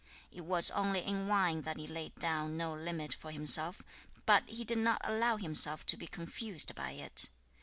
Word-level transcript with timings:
It 0.31 0.41
was 0.41 0.71
only 0.71 1.01
in 1.05 1.27
wine 1.27 1.61
that 1.61 1.77
he 1.77 1.85
laid 1.85 2.15
down 2.15 2.57
no 2.57 2.73
limit 2.73 3.13
for 3.13 3.29
himself, 3.29 3.83
but 4.25 4.49
he 4.49 4.63
did 4.65 4.79
not 4.79 4.99
allow 5.03 5.37
himself 5.37 5.85
to 5.85 5.95
be 5.95 6.07
confused 6.07 6.73
by 6.73 6.93
it. 6.93 7.29